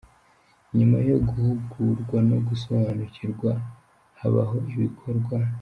Nyuma 0.77 0.97
yo 1.09 1.17
guhugurwa 1.27 2.17
no 2.29 2.37
gusobanukirwaho, 2.47 3.67
habahoibikorwa. 4.19 5.35